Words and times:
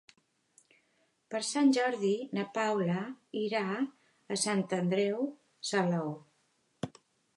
Per 1.33 1.41
Sant 1.49 1.67
Jordi 1.77 2.13
na 2.37 2.45
Paula 2.57 3.03
irà 3.43 3.61
a 3.75 4.39
Sant 4.45 4.65
Andreu 4.81 5.25
Salou. 5.73 6.11